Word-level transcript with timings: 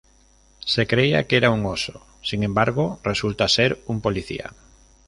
Se 0.65 0.87
creía 0.87 1.27
que 1.27 1.37
era 1.37 1.51
un 1.51 1.63
oso, 1.67 2.01
sin 2.23 2.41
embargo, 2.41 2.99
resulta 3.03 3.47
ser 3.47 3.83
un 3.85 4.01
policía. 4.01 4.51